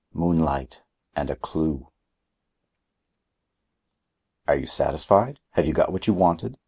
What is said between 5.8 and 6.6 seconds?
what you wanted?"